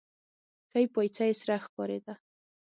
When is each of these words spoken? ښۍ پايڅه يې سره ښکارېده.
ښۍ 0.71 0.85
پايڅه 0.93 1.23
يې 1.29 1.33
سره 1.41 1.55
ښکارېده. 1.63 2.13